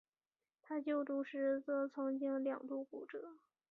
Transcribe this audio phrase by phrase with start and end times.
[0.63, 3.37] 他就读时则曾经两度骨折。